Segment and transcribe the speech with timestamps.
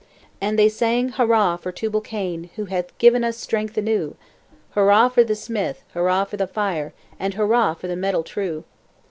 [0.41, 4.15] And they sang "Hurrah for Tubal Cain, Who hath given us strength anew!
[4.71, 8.63] Hurrah for the smith, hurrah for the fire, And hurrah for the metal true!"